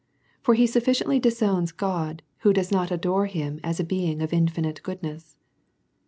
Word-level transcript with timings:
For 0.41 0.55
he 0.55 0.65
sufficiently 0.65 1.19
disowns 1.19 1.71
God, 1.71 2.23
who 2.39 2.53
does 2.53 2.71
not 2.71 2.89
adore 2.89 3.27
him 3.27 3.59
as 3.63 3.79
a 3.79 3.83
Being* 3.83 4.19
of 4.23 4.33
infinite 4.33 4.81
goodness. 4.81 5.37